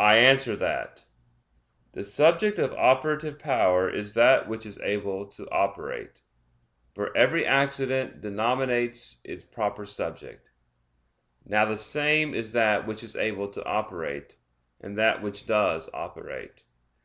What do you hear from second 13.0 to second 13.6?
is able